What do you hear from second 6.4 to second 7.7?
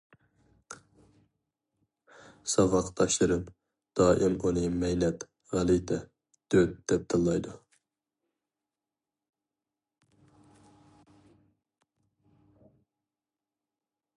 دۆت، دەپ تىللايدۇ.